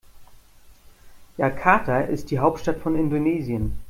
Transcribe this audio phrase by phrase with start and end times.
[1.37, 3.77] Jakarta ist die Hauptstadt von Indonesien.